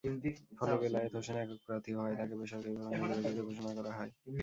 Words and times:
ফলে, 0.57 0.73
বেলায়েত 0.81 1.13
হোসেন 1.17 1.37
একক 1.37 1.59
প্রার্থী 1.65 1.91
হওয়ায় 1.93 2.15
তাঁকে 2.19 2.35
বেসরকারিভাবে 2.39 2.95
নির্বাচিত 3.01 3.39
ঘোষণা 3.47 3.71
করা 3.77 3.91
হয়। 3.97 4.11